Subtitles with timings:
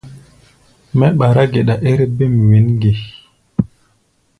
[0.97, 2.91] Mɛ́ ɓará geɗa ér bêm wěn ge?